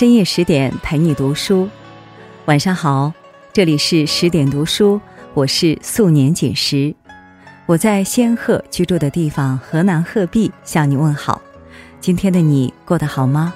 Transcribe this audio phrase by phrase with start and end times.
[0.00, 1.68] 深夜十点陪你读书，
[2.46, 3.12] 晚上好，
[3.52, 4.98] 这里是十点读书，
[5.34, 6.94] 我是素年锦时，
[7.66, 11.42] 我在仙鹤居住的地方河南鹤壁向你问好。
[12.00, 13.52] 今天的你过得好吗？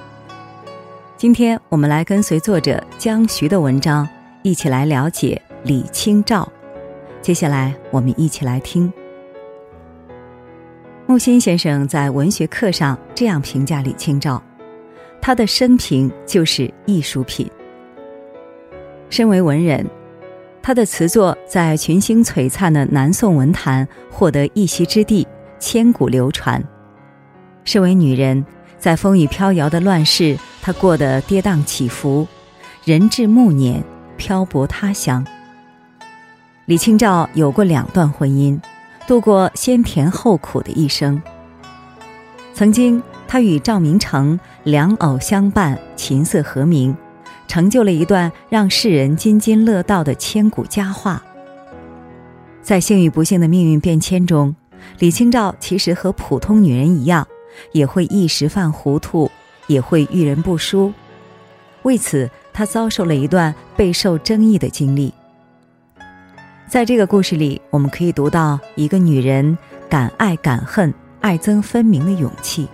[1.17, 4.07] 今天我们来跟随作者江徐的文章，
[4.43, 6.47] 一起来了解李清照。
[7.23, 8.93] 接下来我们一起来听
[11.07, 14.39] 木心先生在文学课上这样评价李清照。
[15.25, 17.49] 他的生平就是艺术品。
[19.09, 19.83] 身为文人，
[20.61, 25.27] 他的词作在群星璀璨的南宋文坛获得一席之地，
[25.57, 26.63] 千古流传。
[27.63, 28.45] 身为女人，
[28.77, 32.27] 在风雨飘摇的乱世，她过得跌宕起伏，
[32.83, 33.83] 人至暮年，
[34.17, 35.25] 漂泊他乡。
[36.65, 38.61] 李清照有过两段婚姻，
[39.07, 41.19] 度过先甜后苦的一生。
[42.53, 43.01] 曾经。
[43.27, 46.95] 他与赵明诚两偶相伴，琴瑟和鸣，
[47.47, 51.21] 成就了一段让世人津津乐道的千古佳话。
[52.61, 54.55] 在幸与不幸的命运变迁中，
[54.99, 57.27] 李清照其实和普通女人一样，
[57.71, 59.29] 也会一时犯糊涂，
[59.67, 60.93] 也会遇人不淑。
[61.83, 65.13] 为此，她遭受了一段备受争议的经历。
[66.67, 69.55] 在这个故事里，我们可以读到一个女人
[69.87, 72.67] 敢爱敢恨、爱憎分明的勇气。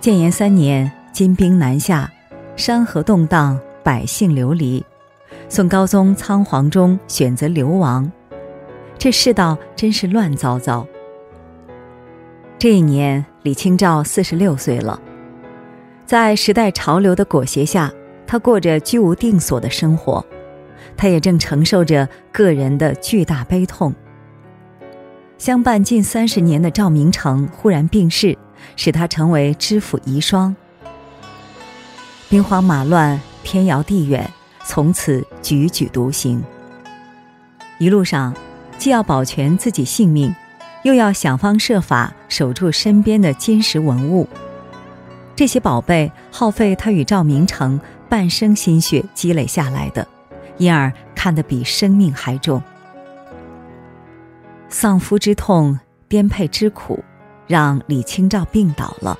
[0.00, 2.10] 建炎三年，金兵南下，
[2.56, 4.82] 山河动荡，百姓流离。
[5.46, 8.10] 宋高宗仓皇中选择流亡，
[8.96, 10.86] 这世道真是乱糟糟。
[12.56, 14.98] 这一年，李清照四十六岁了，
[16.06, 17.92] 在时代潮流的裹挟下，
[18.26, 20.24] 她过着居无定所的生活，
[20.96, 23.94] 她也正承受着个人的巨大悲痛。
[25.36, 28.38] 相伴近三十年的赵明诚忽然病逝。
[28.76, 30.54] 使他成为知府遗孀。
[32.28, 34.30] 兵荒马乱，天遥地远，
[34.64, 36.42] 从此踽踽独行。
[37.78, 38.34] 一路上，
[38.78, 40.34] 既要保全自己性命，
[40.82, 44.28] 又要想方设法守住身边的金石文物。
[45.34, 50.06] 这些宝贝耗费他与赵明诚半生心血积累下来的，
[50.58, 52.62] 因而看得比生命还重。
[54.68, 57.02] 丧夫之痛，颠沛之苦。
[57.50, 59.18] 让李清照病倒了，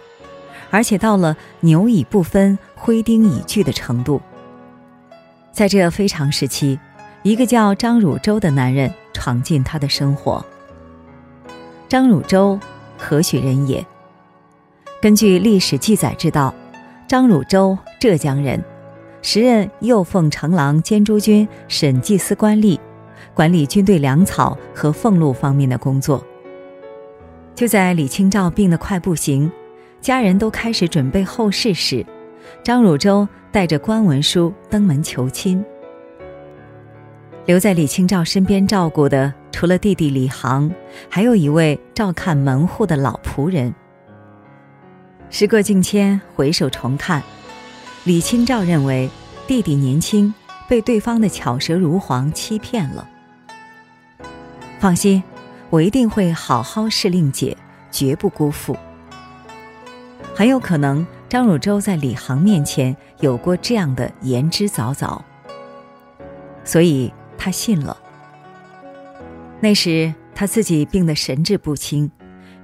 [0.71, 4.21] 而且到了牛已不分、灰丁已聚的程度。
[5.51, 6.79] 在这非常时期，
[7.25, 10.47] 一个叫张汝舟的男人闯进他的生活。
[11.89, 12.57] 张汝舟
[12.97, 13.85] 何许人也？
[15.03, 16.55] 根据历史记载知道，
[17.09, 18.63] 张汝舟浙江人，
[19.23, 22.79] 时任右奉承郎兼诸军审计司官吏，
[23.35, 26.25] 管理军队粮草和俸禄方面的工作。
[27.61, 29.53] 就在李清照病得快不行，
[30.01, 32.07] 家人都开始准备后事时，
[32.63, 35.63] 张汝舟带着官文书登门求亲。
[37.45, 40.73] 留在李清照身边照顾的，除了弟弟李航，
[41.11, 43.75] 还有一位照看门户的老仆人。
[45.29, 47.23] 时过境迁，回首重看，
[48.05, 49.11] 李清照认为
[49.47, 50.33] 弟弟年轻，
[50.67, 53.07] 被对方的巧舌如簧欺骗了。
[54.79, 55.23] 放心。
[55.71, 57.57] 我一定会好好侍令姐，
[57.93, 58.77] 绝不辜负。
[60.35, 65.21] 很有可能张汝舟在李航面前有过这样的言之凿凿，
[66.65, 67.97] 所以他信了。
[69.61, 72.11] 那时他自己病得神志不清，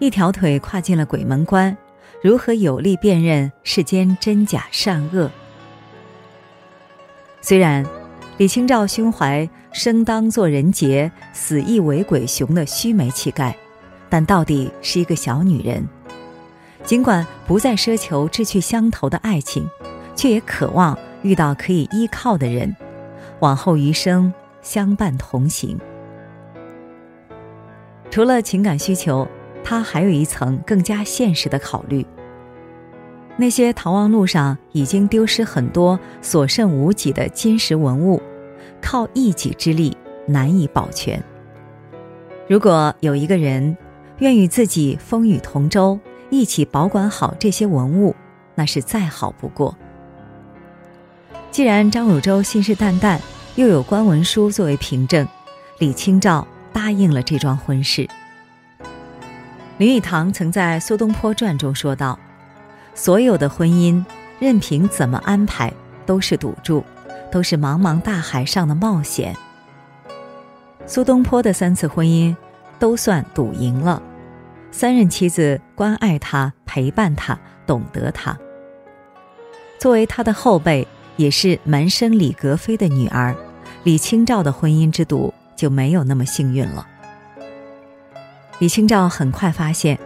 [0.00, 1.76] 一条腿跨进了鬼门关，
[2.20, 5.30] 如何有力辨认世间真假善恶？
[7.40, 7.86] 虽然。
[8.38, 13.56] 李清照胸怀“生当作人杰，死亦为鬼雄”的须眉气概，
[14.10, 15.82] 但到底是一个小女人。
[16.84, 19.66] 尽管不再奢求志趣相投的爱情，
[20.14, 22.76] 却也渴望遇到可以依靠的人，
[23.40, 24.30] 往后余生
[24.60, 25.78] 相伴同行。
[28.10, 29.26] 除了情感需求，
[29.64, 32.04] 她还有一层更加现实的考虑。
[33.38, 38.22] 那些逃亡路上已经丢失很多、所剩无几的金石文物，
[38.86, 39.96] 靠一己之力
[40.28, 41.20] 难以保全。
[42.46, 43.76] 如果有一个人
[44.18, 45.98] 愿与自己风雨同舟，
[46.30, 48.14] 一起保管好这些文物，
[48.54, 49.76] 那是再好不过。
[51.50, 53.18] 既然张汝舟信誓旦旦，
[53.56, 55.26] 又有官文书作为凭证，
[55.80, 58.08] 李清照答应了这桩婚事。
[59.78, 62.16] 林语堂曾在《苏东坡传》中说道。
[62.94, 64.02] 所有的婚姻，
[64.38, 65.72] 任凭怎么安排，
[66.06, 66.84] 都是赌注，
[67.30, 69.36] 都是茫茫大海上的冒险。
[70.86, 72.34] 苏东坡的三次婚姻，
[72.78, 74.02] 都算赌赢了。
[74.70, 78.36] 三任妻子关爱他，陪伴他，懂得他。
[79.78, 80.86] 作为他的后辈，
[81.16, 83.34] 也是门生李格非的女儿，
[83.84, 86.86] 李清照的婚姻之赌就没有那么幸运了。
[88.58, 89.98] 李清照很快发现，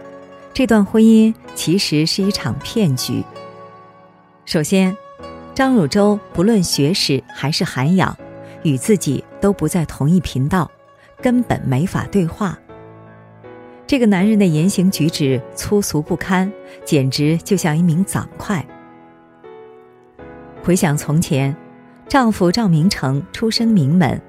[0.53, 3.23] 这段婚姻其实是一场骗局。
[4.45, 4.95] 首先，
[5.61, 8.17] 张汝舟不论学识还是涵养，
[8.63, 10.71] 与自己都不在同一频道，
[11.21, 12.57] 根本没法对话。
[13.85, 16.51] 这个男人的言行举止粗俗不堪，
[16.83, 18.65] 简直就像一名掌块。
[20.63, 21.55] 回想从前，
[22.07, 24.19] 丈夫赵明诚出身名门，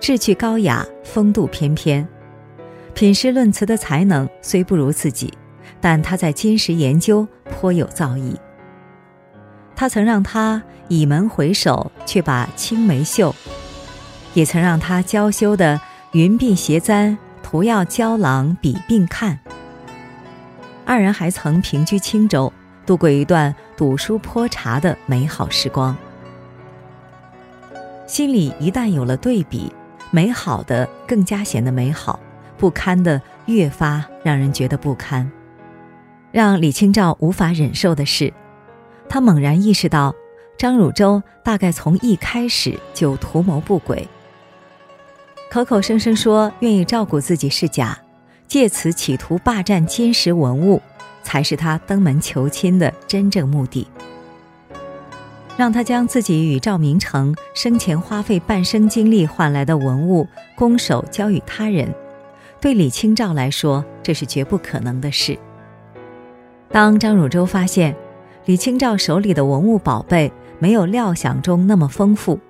[0.00, 2.08] 志趣高雅，风度翩翩。
[2.94, 5.30] 品诗论词的才能虽不如自己，
[5.82, 8.34] 但他在金石研究颇有造诣。
[9.78, 13.32] 他曾让他倚门回首，却把青梅嗅；
[14.34, 15.80] 也曾让他娇羞的
[16.10, 19.38] 云鬓斜簪，图要娇郎比鬓看。
[20.84, 22.52] 二人还曾平居青州，
[22.84, 25.96] 度过一段赌书泼茶的美好时光。
[28.04, 29.72] 心里一旦有了对比，
[30.10, 32.18] 美好的更加显得美好。
[32.56, 35.30] 不堪的越发让人觉得不堪，
[36.32, 38.34] 让李清照无法忍受的是，
[39.08, 40.14] 他猛然意识到，
[40.56, 44.06] 张汝舟大概从一开始就图谋不轨，
[45.50, 47.98] 口口声声说愿意照顾自己是假，
[48.46, 50.82] 借此企图霸占金石文物，
[51.22, 53.86] 才是他登门求亲的真正目的。
[55.56, 60.24] 让他将自己与赵明诚生前花费半生精力换来的文物
[60.54, 61.92] 拱手交予他人。
[62.60, 65.36] 对李清照来说，这是绝不可能的事。
[66.70, 67.96] 当张汝舟发现
[68.48, 72.40] 李清照手里的文物宝贝没有料想中那么丰富，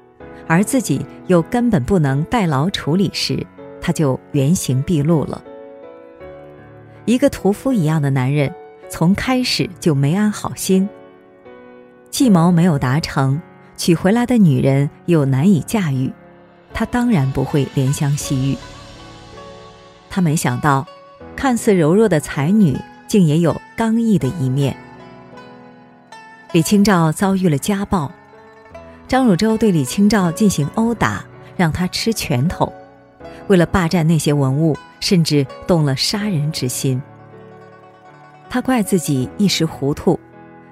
[0.46, 3.44] 而自己又根本不能代劳处理时，
[3.80, 5.42] 他就原形毕露了。
[7.04, 8.54] 一个屠夫一样的男人，
[8.88, 10.88] 从开始就没安好心。
[12.10, 13.42] 计谋没有达成，
[13.76, 16.12] 娶回来的女人又难以驾驭，
[16.72, 18.56] 他当然不会怜香惜玉。
[20.08, 20.86] 他没想到，
[21.34, 22.78] 看似柔弱的才女，
[23.08, 24.76] 竟也有刚毅的一面。
[26.52, 28.10] 李清照遭遇了家暴，
[29.06, 31.22] 张汝舟对李清照进行殴打，
[31.58, 32.72] 让她吃拳头。
[33.48, 37.00] 为了霸占那些文物，甚至动了杀人之心。
[38.48, 40.18] 他怪自己一时糊涂，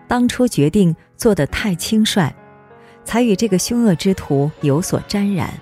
[0.09, 2.35] 当初决定做得太轻率，
[3.05, 5.53] 才与这个凶恶之徒有所沾染。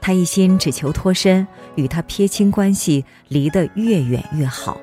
[0.00, 4.78] 他一心只求脱身，与他撇清关系，离得越远越好。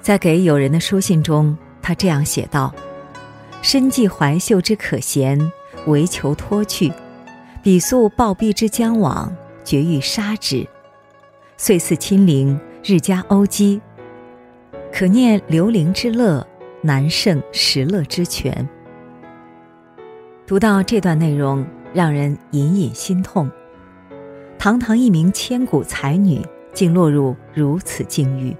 [0.00, 2.72] 在给友人的书信中，他这样写道
[3.60, 5.50] ：“深记怀秀之可怜，
[5.86, 6.90] 唯求脱去；
[7.62, 9.34] 彼素暴毙之将往，
[9.64, 10.66] 绝欲杀之。
[11.56, 13.80] 遂似亲邻，日加殴击。
[14.92, 16.46] 可念流灵之乐，
[16.80, 18.68] 难胜石乐之权。”
[20.46, 21.66] 读到这段内容。
[21.94, 23.50] 让人隐隐心痛。
[24.58, 26.40] 堂堂一名千古才女，
[26.72, 28.56] 竟落入如此境遇。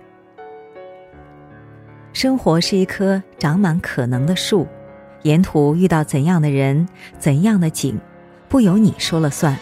[2.13, 4.67] 生活是一棵长满可能的树，
[5.23, 6.89] 沿途遇到怎样的人、
[7.19, 7.99] 怎样的景，
[8.49, 9.57] 不由你说了算，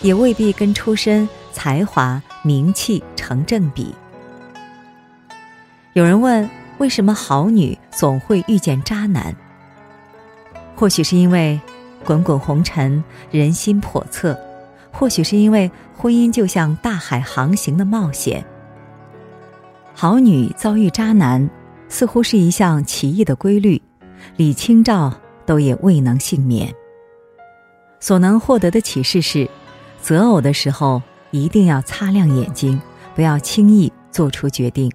[0.00, 3.94] 也未必跟出身、才华、名气成正比。
[5.92, 6.48] 有人问：
[6.78, 9.34] 为什么好女总会遇见渣男？
[10.74, 11.60] 或许是因为。
[12.02, 14.34] 滚滚红尘，人心叵测。
[14.90, 18.42] 或许是因为婚姻就像大海航行的冒险。
[19.92, 21.46] 好女遭遇渣男，
[21.90, 23.82] 似乎是一项奇异的规律。
[24.36, 25.12] 李清照
[25.44, 26.74] 都也未能幸免。
[27.98, 29.46] 所能获得的启示是：
[30.00, 32.80] 择偶的时候一定要擦亮眼睛，
[33.14, 34.90] 不要轻易做出决定。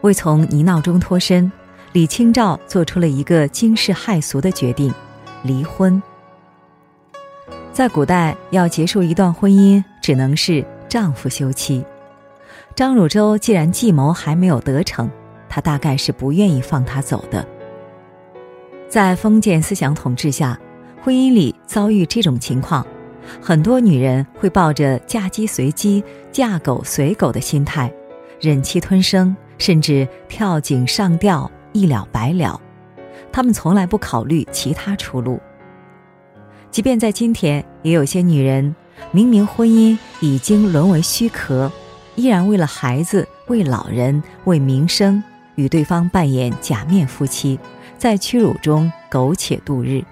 [0.00, 1.50] 为从泥淖中脱身，
[1.92, 4.92] 李清照做出了一个惊世骇俗的决定。
[5.44, 6.00] 离婚，
[7.72, 11.84] 在古代要结束一段婚姻，只能是丈夫休妻。
[12.74, 15.10] 张汝舟既然计谋还没有得逞，
[15.48, 17.46] 他大概是不愿意放他走的。
[18.88, 20.58] 在封建思想统治下，
[21.02, 22.86] 婚姻里遭遇这种情况，
[23.40, 27.92] 很多女人会抱着嫁鸡随鸡、嫁狗随狗的心态，
[28.40, 32.58] 忍气吞声，甚至跳井上吊，一了百了。
[33.30, 35.38] 他们从来不考虑其他出路。
[36.70, 38.74] 即便在今天，也有些女人
[39.10, 41.70] 明明婚姻已经沦为虚壳，
[42.14, 45.22] 依然为了孩子、为老人、为名声，
[45.54, 47.58] 与对方扮演假面夫妻，
[47.96, 50.02] 在屈辱中苟且度日。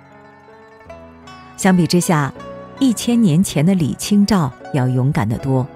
[1.56, 2.32] 相比之下，
[2.78, 5.66] 一千年前的李清照要勇敢得多。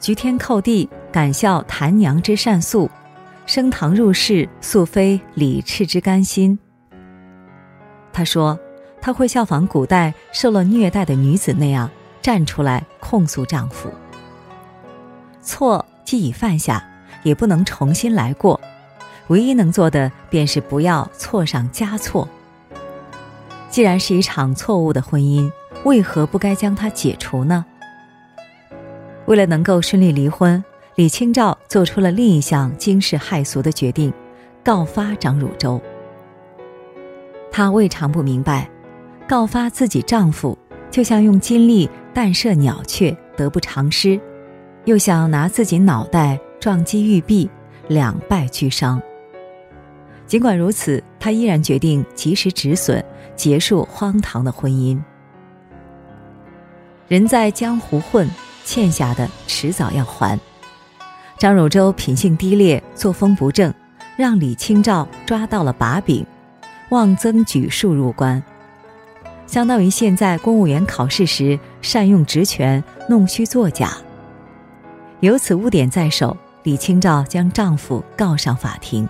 [0.00, 2.90] 菊天叩地，敢笑谭娘之善诉。
[3.44, 6.58] 升堂入室，素非李赤之甘心。
[8.12, 8.58] 他说，
[9.00, 11.88] 他会效仿古代受了虐待的女子那样，
[12.20, 13.88] 站出来控诉丈夫。
[15.46, 16.84] 错既已犯下，
[17.22, 18.60] 也不能重新来过，
[19.28, 22.28] 唯一能做的便是不要错上加错。
[23.70, 25.50] 既然是一场错误的婚姻，
[25.84, 27.64] 为何不该将它解除呢？
[29.26, 30.62] 为了能够顺利离婚，
[30.96, 34.12] 李清照做出了另一项惊世骇俗的决定：
[34.64, 35.80] 告发张汝舟。
[37.52, 38.68] 她未尝不明白，
[39.28, 40.58] 告发自己丈夫
[40.90, 44.18] 就像用金力弹射鸟雀，得不偿失；
[44.86, 47.48] 又想拿自己脑袋撞击玉璧，
[47.88, 49.00] 两败俱伤。
[50.26, 53.04] 尽管如此，他依然决定及时止损。
[53.36, 54.98] 结束荒唐的婚姻。
[57.06, 58.26] 人在江湖混，
[58.64, 60.40] 欠下的迟早要还。
[61.36, 63.72] 张汝舟品性低劣，作风不正，
[64.16, 66.24] 让李清照抓到了把柄，
[66.88, 68.42] 妄增举数入关，
[69.46, 73.98] 相当于现在公务员考试时善用职权弄虚作假。
[75.26, 79.08] 有此污点在手，李清照将丈夫告上法庭。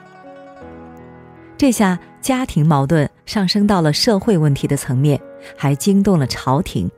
[1.58, 5.20] 这下家庭矛盾上升到了社会问题的层面，
[5.58, 6.90] 还惊动了朝廷。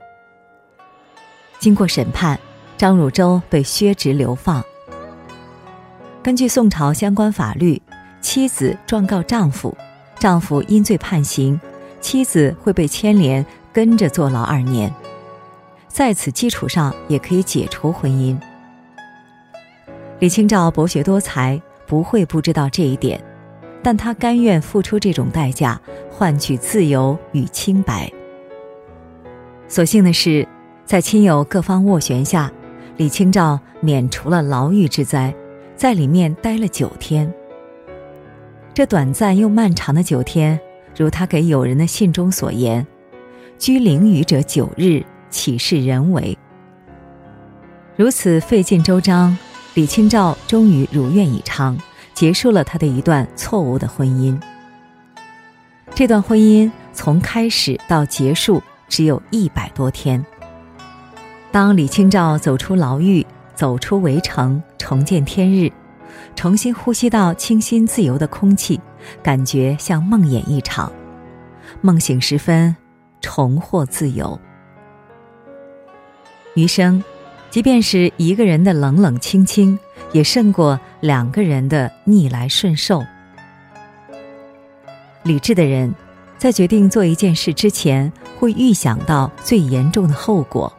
[1.58, 2.38] 经过审判，
[2.76, 4.62] 张汝舟被削职流放。
[6.22, 7.82] 根据宋朝相关法律，
[8.20, 9.76] 妻子状告丈夫，
[10.20, 11.60] 丈夫因罪判刑，
[12.00, 14.94] 妻子会被牵连跟着坐牢二年。
[15.88, 18.38] 在此基础上，也可以解除婚姻。
[20.18, 23.22] 李清照博学多才，不会不知道这一点。
[23.82, 28.10] 但他甘愿付出这种代价，换取自由与清白。
[29.68, 30.46] 所幸的是，
[30.84, 32.50] 在亲友各方斡旋下，
[32.96, 35.32] 李清照免除了牢狱之灾，
[35.76, 37.32] 在里面待了九天。
[38.74, 40.58] 这短暂又漫长的九天，
[40.96, 42.84] 如他给友人的信中所言
[43.58, 46.36] ：“居灵屿者九日，岂是人为？”
[47.94, 49.36] 如此费尽周章，
[49.78, 51.78] 李清照终于如愿以偿。
[52.12, 54.36] 结束了他的一段错误的婚姻。
[55.94, 60.26] 这段婚姻从开始到结束只有一百多天。
[61.52, 65.70] 当李清照走出牢狱，走出围城，重见天日，
[66.34, 68.80] 重新呼吸到清新自由的空气，
[69.22, 70.90] 感觉像梦魇一场。
[71.82, 72.74] 梦醒时分，
[73.20, 74.40] 重获自由。
[76.54, 77.04] 余生，
[77.50, 79.78] 即便是一个人的冷冷清清。
[80.12, 83.04] 也胜过两个人的逆来顺受。
[85.22, 85.94] 理智的人，
[86.38, 90.72] 在决定做一件事之前，会预想到最严重的后果。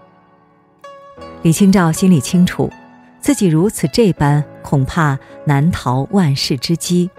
[1.43, 2.71] 李清照心里清楚，
[3.19, 7.09] 自己如此这般，恐怕难逃万世之机。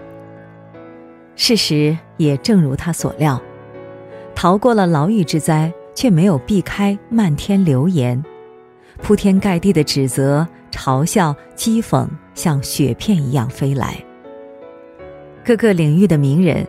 [1.37, 3.41] 事实也正如他所料，
[4.35, 8.21] 逃过了牢狱之灾，却没有避开漫天流言。
[9.01, 13.97] 铺天盖地的指责、嘲笑、讥讽，像雪片一样飞来。
[15.43, 16.65] 各个领域的名人，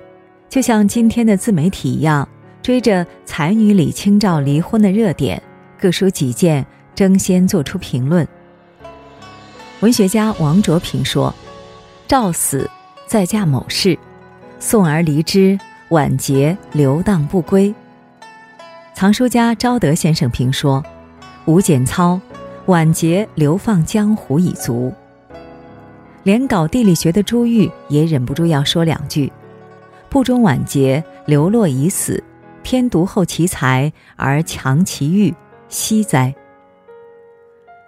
[0.48, 2.26] 就像今天的自媒体一样，
[2.62, 5.40] 追着才女李清照离婚的热点，
[5.78, 8.26] 各抒己见，争先做出评论。
[9.80, 11.34] 文学家王卓平说
[12.08, 12.68] ：“赵死，
[13.06, 13.96] 再嫁某氏；
[14.58, 15.58] 送儿离之，
[15.90, 17.74] 晚节流荡不归。”
[18.94, 20.82] 藏书家昭德先生评说。
[21.44, 22.20] 吴简操，
[22.66, 24.92] 晚节流放江湖已足。
[26.22, 29.32] 连搞地理学的朱玉也忍不住要说两句：
[30.08, 32.22] 不忠晚节，流落已死，
[32.62, 35.34] 天独厚其才而强其欲，
[35.68, 36.32] 惜哉！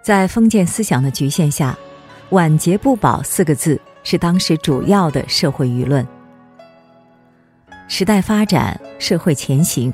[0.03, 1.77] 在封建思想的局限下
[2.31, 6.05] ，“晚节不保”四个字是当时主要的社会舆论。
[7.87, 9.93] 时代发展，社会前行，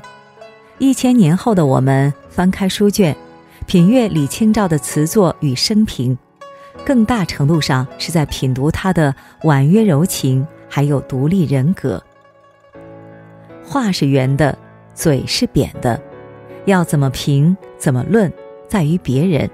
[0.78, 3.16] 一千年后的我们翻开书卷。
[3.66, 6.16] 品阅李清照的词作与生平，
[6.84, 9.14] 更大程度上是在品读她的
[9.44, 12.02] 婉约柔情，还有独立人格。
[13.64, 14.56] 话是圆的，
[14.94, 16.00] 嘴是扁的，
[16.66, 18.30] 要怎么评，怎么论，
[18.68, 19.48] 在于别人。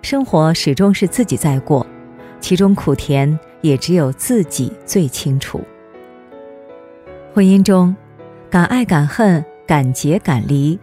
[0.00, 1.86] 生活始终是自己在过，
[2.40, 5.60] 其中苦甜也只有自己最清楚。
[7.34, 7.94] 婚姻中，
[8.48, 10.78] 敢爱敢恨，敢结敢离，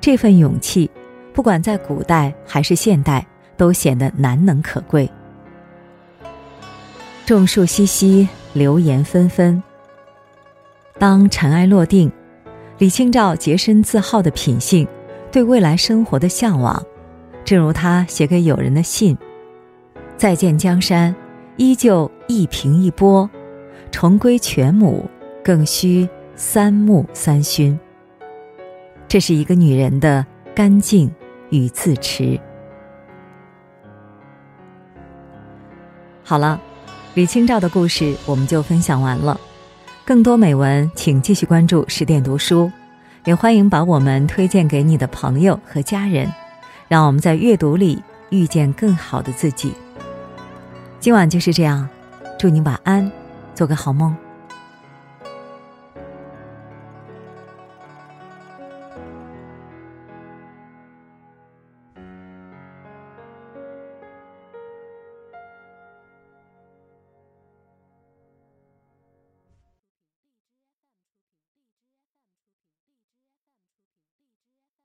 [0.00, 0.90] 这份勇气。
[1.38, 3.24] 不管在古代还是现代，
[3.56, 5.08] 都显得难能可贵。
[7.24, 9.62] 众树熙熙，流言纷纷。
[10.98, 12.10] 当尘埃落定，
[12.78, 14.84] 李清照洁身自好的品性，
[15.30, 16.84] 对未来生活的向往，
[17.44, 19.16] 正如他写给友人的信
[20.18, 21.14] ：“再见江山，
[21.56, 23.30] 依旧一平一波，
[23.92, 25.08] 重归全母，
[25.44, 27.78] 更需三木三熏。
[29.06, 31.08] 这是一个女人的干净
[31.50, 32.38] 与自持。
[36.24, 36.60] 好了，
[37.14, 39.40] 李清照的故事我们就分享完了。
[40.04, 42.70] 更多美文，请继续关注十点读书，
[43.24, 46.30] 也欢迎把我们推荐给你的朋友和家人，
[46.86, 49.74] 让我们在阅读里遇见更好的自己。
[51.00, 51.88] 今晚就是这样，
[52.38, 53.10] 祝你晚安，
[53.54, 54.16] 做个好梦。